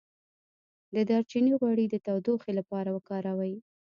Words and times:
د 0.93 0.95
دارچینی 1.09 1.53
غوړي 1.59 1.85
د 1.89 1.95
تودوخې 2.05 2.51
لپاره 2.59 2.89
وکاروئ 2.93 3.55